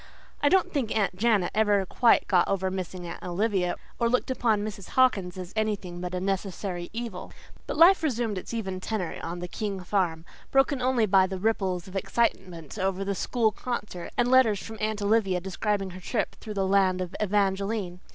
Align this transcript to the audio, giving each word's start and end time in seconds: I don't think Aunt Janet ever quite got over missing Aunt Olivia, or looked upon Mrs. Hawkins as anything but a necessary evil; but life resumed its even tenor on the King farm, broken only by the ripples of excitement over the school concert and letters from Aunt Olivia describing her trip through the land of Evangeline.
I 0.41 0.49
don't 0.49 0.73
think 0.73 0.97
Aunt 0.97 1.15
Janet 1.15 1.51
ever 1.53 1.85
quite 1.85 2.27
got 2.27 2.47
over 2.47 2.71
missing 2.71 3.05
Aunt 3.05 3.21
Olivia, 3.21 3.75
or 3.99 4.09
looked 4.09 4.31
upon 4.31 4.63
Mrs. 4.65 4.89
Hawkins 4.97 5.37
as 5.37 5.53
anything 5.55 6.01
but 6.01 6.15
a 6.15 6.19
necessary 6.19 6.89
evil; 6.91 7.31
but 7.67 7.77
life 7.77 8.01
resumed 8.01 8.39
its 8.39 8.51
even 8.51 8.79
tenor 8.79 9.19
on 9.21 9.41
the 9.41 9.47
King 9.47 9.79
farm, 9.81 10.25
broken 10.49 10.81
only 10.81 11.05
by 11.05 11.27
the 11.27 11.37
ripples 11.37 11.87
of 11.87 11.95
excitement 11.95 12.79
over 12.79 13.05
the 13.05 13.13
school 13.13 13.51
concert 13.51 14.09
and 14.17 14.31
letters 14.31 14.59
from 14.59 14.79
Aunt 14.81 15.03
Olivia 15.03 15.39
describing 15.39 15.91
her 15.91 15.99
trip 15.99 16.33
through 16.37 16.55
the 16.55 16.65
land 16.65 16.99
of 16.99 17.15
Evangeline. 17.19 17.99